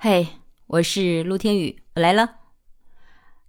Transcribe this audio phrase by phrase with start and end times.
[0.00, 0.28] 嘿，
[0.68, 2.36] 我是陆天宇，我来了。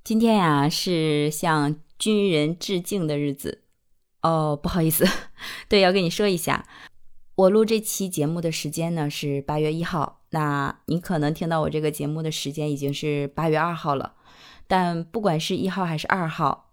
[0.04, 3.66] 今天呀是向军人致敬的日子
[4.24, 5.06] 哦，不好意思，
[5.70, 6.66] 对，要跟你说一下，
[7.36, 14.16] 我录这期节目的时间呢是八月一号，那你可能听到我这个节目的时间已经是八月二号了。
[14.66, 16.72] 但不管是一号还是二号，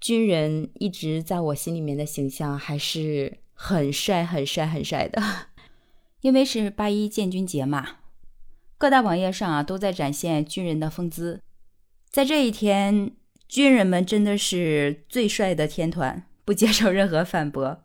[0.00, 5.22] 军人一直在我心里面的形象还是很帅、很帅、很帅的，
[6.22, 7.96] 因为是八一建军节嘛。
[8.82, 11.40] 各大网页上啊都在展现军人的风姿，
[12.10, 13.12] 在这一天，
[13.46, 17.84] 军人们真的是最帅的天团，不接受任何反驳。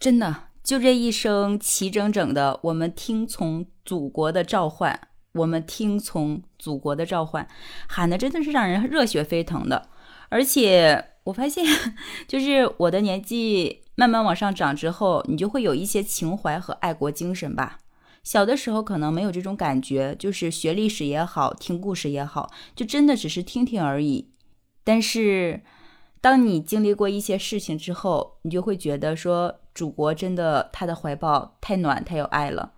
[0.00, 4.98] 真的，就这一声齐整整的“我们听从祖国的召唤，
[5.32, 7.46] 我们听从祖国的召唤”，
[7.86, 9.90] 喊的真的是让人热血沸腾的，
[10.30, 11.10] 而且。
[11.28, 11.64] 我发现，
[12.26, 17.78] 就是我的年纪慢慢往上涨之后，你就会有一些情怀和爱国精神吧。
[18.24, 24.30] 小的时候可能没有这种感觉，就是学历史也好，听故事也好，就真的只是听听而已。
[24.82, 25.62] 但是，
[26.22, 32.72] 当你经历过一些事情之后，你就会觉得说，祖国真的他的怀抱太暖太有爱了。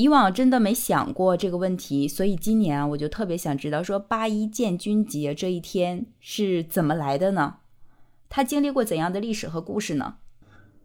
[0.00, 7.56] 以往真的没想过这个问题，所以今年啊，我就特别想知道，说八一建军节这一天是怎么来的呢？
[8.30, 10.14] 它经历过怎样的历史和故事呢？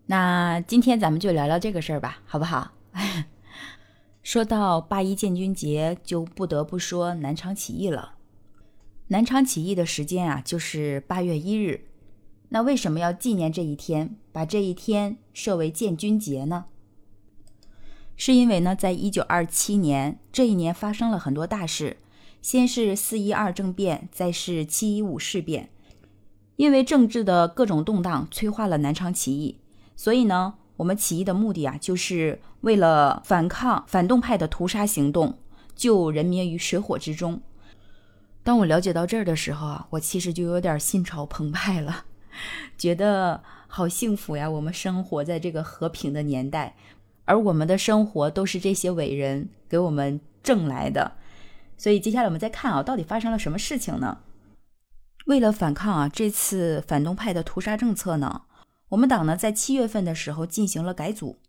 [0.08, 2.74] 那今天咱们就聊聊这个事儿吧，好不好？
[4.22, 8.16] 说到八一建军节，就不得不说南昌起义了。
[9.08, 11.86] 南昌起义的时间啊，就是八月一日。
[12.50, 16.66] 那为什么要纪念这一天，把这一天设为建军节呢？
[18.18, 21.98] 是因为呢，在一九二七年这一年发生了很多大事，
[22.42, 25.70] 先是四一二政变，再是七一五事变。
[26.56, 29.60] 因为政治的各种动荡催化了南昌起义，
[29.98, 35.38] 所以呢，我们起义的目的啊，就是为了反抗反动派的屠杀行动，
[35.76, 37.42] 救人民于水火之中。
[38.42, 42.06] 当我了解到这儿的时候啊，我其实就有点心潮澎湃了，
[42.78, 44.50] 觉得好幸福呀！
[44.50, 46.78] 我们生活在这个和平的年代。
[47.26, 51.18] 而我们的生活都是这些伟人给我们挣来的，
[51.78, 54.20] 所以接下来我们再看啊，到底发生了什么事情呢？
[55.26, 58.44] 为了反抗啊这次反动派的屠杀政策呢，
[58.90, 61.40] 我们党呢在七月份的时候进行了改组，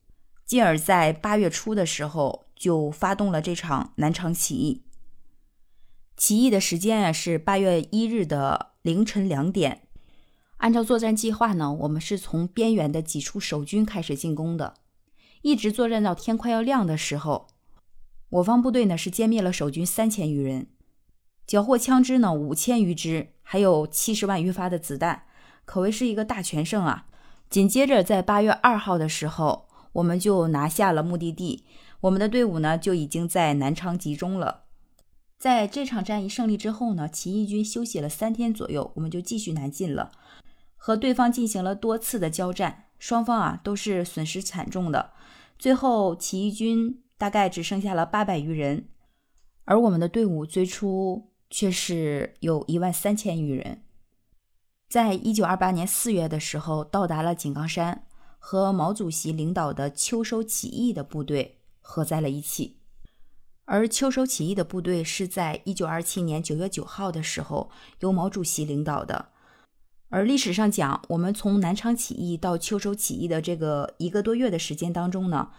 [0.47, 4.83] 进而，在八月初的时候就发动了这场南昌起义。
[6.17, 9.83] 起义的时间啊是八月一日的凌晨两点，
[10.57, 14.73] 按照作战计划呢，我们是从边缘的几处守军开始进攻的。
[15.47, 17.47] 一直作战到天快要亮的时候，
[18.31, 20.67] 我方部队呢是歼灭了守军三千余人，
[21.47, 25.23] 缴获枪支呢五千余支，还有七十万余发的子弹，
[25.65, 27.07] 可谓是一个大全胜啊！
[27.49, 31.63] 紧接着在八月二号的时候，我们就拿下了目的地，
[32.01, 34.65] 我们的队伍呢就已经在南昌集中了。
[35.39, 40.11] 在这场战役胜利之后呢，起义军休息了三天左右，我们就继续南进了，
[40.75, 45.13] 和对方进行了多次的交战，双方啊都是损失惨重的。
[45.59, 48.89] 最后，起义军大概只剩下了八百余人，
[49.65, 53.83] 而我们的队伍最初却是有一万三千余人。
[54.89, 58.07] 在一九二八年四月的时候，到达了井冈山，
[58.39, 62.79] 和毛主席领导的秋收起义的部队合在了一起。
[63.65, 67.69] 而秋收起义的部队是在一九二七年九月九号的时候
[67.99, 69.33] 由毛主席领导的。
[70.09, 75.51] 而历史上讲，我们从南昌起义到秋收起义的这个一个多月的时间当中呢，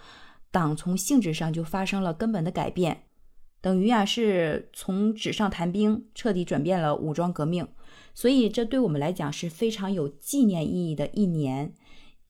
[0.52, 3.04] 党从性质上就发生了根本的改变，
[3.60, 7.68] 等于啊是从纸上谈兵彻底转变了武装革命，
[8.14, 11.74] 所以这对我们来讲是非常有纪念意义的一年。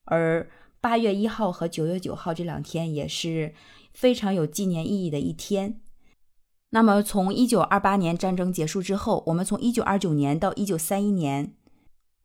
[0.05, 0.49] 而
[0.81, 3.53] 八月一号和九月九号这两天也是
[3.93, 5.79] 非常有纪念意义的一天。
[6.71, 11.53] 那么从一九二八年战争结束之后，我们从一九二九年到一九三一年。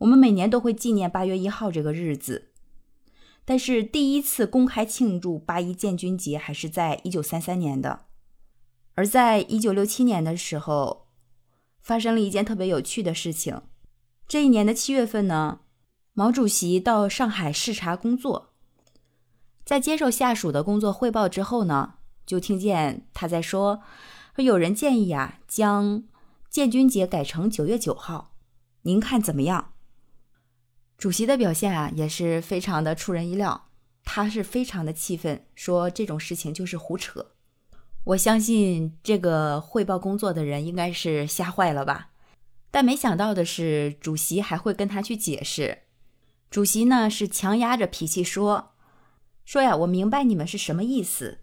[0.02, 2.50] 我们每年都会纪念八月一号这个日子，
[3.44, 8.06] 但是第一次公开庆祝八一建军节还是在一九三三年的。
[8.94, 11.06] 而在一九六七年的时候，
[11.80, 13.62] 发生了一件特别有趣的事情。
[14.26, 15.60] 这一年的七月份呢，
[16.14, 18.54] 毛主席到上海视察工作，
[19.64, 21.94] 在接受下属的工作汇报之后呢，
[22.26, 23.80] 就听见他在说
[24.34, 26.02] ：“说有人建议啊，将
[26.50, 28.34] 建军节改成九月九号，
[28.82, 29.68] 您看怎么样？”
[31.02, 33.70] 主席的表现啊，也是非常的出人意料。
[34.04, 37.32] 他是非常的气愤，说这种事情就是胡扯。
[38.04, 42.10] 我相信这个汇报工作的人应该是吓坏了吧。
[42.70, 45.78] 但没想到的是，主席还会跟他去解释。
[46.48, 48.74] 主席呢是强压着脾气说
[49.44, 51.40] ：“说呀，我明白你们是什么意思。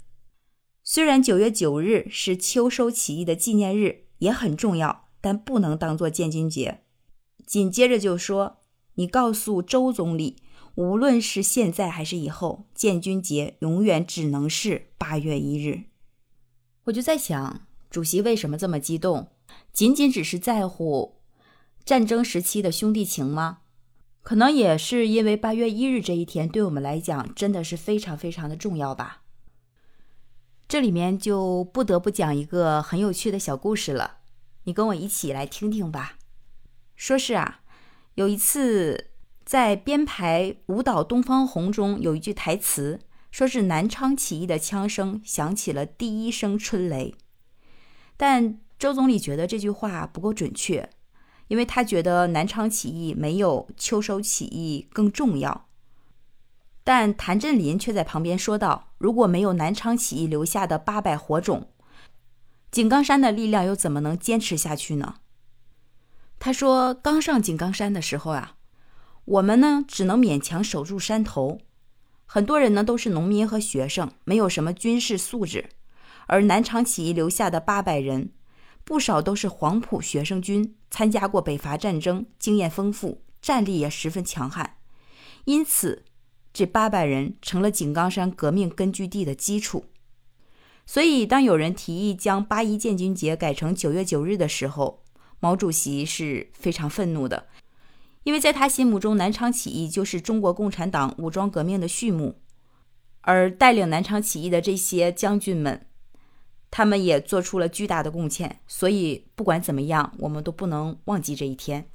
[0.86, 6.86] 虽然九月九日是秋收起义的纪念日，也很重要，但不能当做建军节。”
[7.46, 8.59] 紧接着就说
[9.00, 10.36] ：“你告诉周总理，
[10.76, 15.86] 无论是现在还是以后，建军节永远只能是八月一日。”
[16.84, 19.30] 我就在想，主席为什么这么激动？
[19.72, 21.22] 仅仅只是在乎
[21.86, 23.60] 战争时期的兄弟情吗？
[24.22, 29.22] 可能也是因为八月一日这一天对我们来讲真的是非常非常的重要吧。
[30.68, 34.18] 这里面就不得不讲一个很有趣的小故事了，
[34.66, 36.18] 你跟我一起来听听吧。
[36.98, 37.62] 说是啊，
[38.16, 39.12] 有一次
[39.46, 43.00] 在编排舞蹈《东方红》中有一句台词，
[43.32, 47.16] 说是南昌起义的枪声响起了第一声春雷，
[48.18, 50.90] 但周总理觉得这句话不够准确。
[51.48, 55.68] 因为他觉得南昌起义没有秋收起义更重要，
[56.84, 61.72] 但谭震林却在旁边说道：“如果没有南昌起义留下的八百火种，
[62.70, 65.16] 井冈山的力量又怎么能坚持下去呢？”
[66.40, 68.56] 他说：“刚上井冈山的时候啊，
[69.26, 71.60] 我们呢只能勉强守住山头，
[72.26, 75.70] 很多人呢都是农民和学生，没有什么军事素质，
[76.28, 78.32] 而南昌起义留下的八百人。”
[78.86, 84.78] 不少都是黄埔学生军，参加过北伐战争，经验丰富，战力也十分强悍。
[85.46, 86.06] 因此，
[86.52, 89.86] 这八百人成了井冈山革命根据地的基础。
[90.88, 95.04] 所以，当有人提议将八一建军节改成九月九日的时候，
[95.40, 97.48] 毛主席是非常愤怒的，
[98.24, 102.42] 因为在他心目中，南昌起义就是中国共产党武装革命的序幕，
[103.22, 105.86] 而带领南昌起义的这些将军们。
[106.72, 111.90] 他们也做出了巨大的贡献，所以不管怎么样，我们都不能忘记这一天。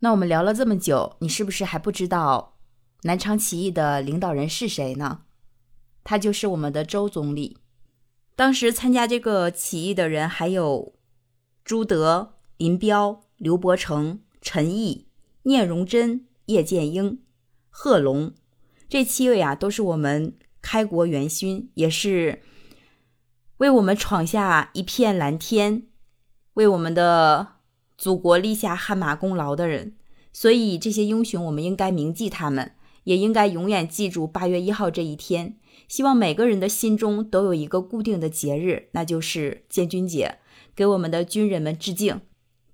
[0.00, 2.56] 那我们聊了这么久，你是不是还不知道
[3.02, 5.20] 南昌起义的领导人是谁呢？
[6.02, 7.58] 他就是我们的周总理。
[8.34, 10.94] 当时参加这个起义的人还有
[11.64, 15.06] 朱德、林彪、刘伯承、陈毅、
[15.44, 17.20] 聂荣臻、叶剑英、
[17.70, 18.34] 贺龙，
[18.88, 22.42] 这七位啊，都是我们开国元勋，也是。
[23.58, 25.84] 为我们闯下一片蓝天，
[26.54, 27.46] 为我们的
[27.96, 29.94] 祖国立下汗马功劳的人，
[30.32, 32.72] 所以这些英雄我们应该铭记他们，
[33.04, 35.56] 也应该永远记住八月一号这一天。
[35.86, 40.38] 希望每个人的心中都有一个固定的节日，那就是建军节，
[40.74, 42.20] 给我们的军人们致敬，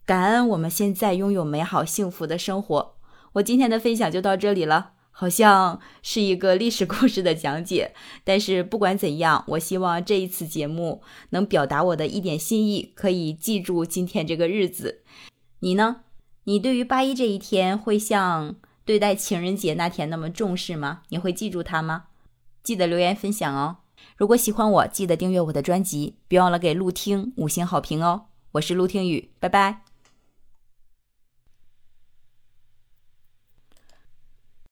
[0.06, 2.96] 感恩我们现在拥有美好幸福的生活。
[3.34, 4.92] 我今天的分享就到这里了。
[5.16, 15.04] 好像是一个历史故事的讲解，但是不管怎样，我希望这一次节目能表达我的一点心意，可以记住今天这个日子。
[15.60, 16.00] 你呢？
[16.46, 21.02] 你对于八一这一天会像对待情人节那天那么重视吗？
[21.10, 22.06] 你会记住它吗？
[22.64, 23.76] 记得留言分享哦。
[24.16, 28.26] 如果喜欢我，记得订阅我的专辑，别忘了给陆听五星好评哦。
[28.52, 29.83] 我是陆听雨，拜拜。